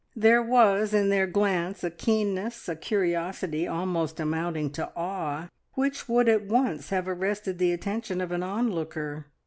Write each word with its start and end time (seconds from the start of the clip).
There 0.15 0.41
was 0.41 0.95
in 0.95 1.09
their 1.09 1.27
glance 1.27 1.83
a 1.83 1.91
keenness, 1.91 2.67
a 2.67 2.75
curiosity, 2.75 3.67
almost 3.67 4.19
amounting 4.19 4.71
to 4.71 4.91
awe, 4.95 5.49
which 5.75 6.09
would 6.09 6.27
at 6.27 6.47
once 6.47 6.89
have 6.89 7.07
arrested 7.07 7.59
the 7.59 7.71
attention 7.71 8.19
of 8.19 8.31
an 8.31 8.41
onlooker. 8.41 9.27